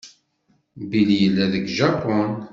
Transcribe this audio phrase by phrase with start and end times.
[0.89, 2.29] Bill yella deg Japun.